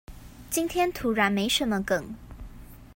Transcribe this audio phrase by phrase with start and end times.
[0.49, 2.15] 今天突然沒什麼梗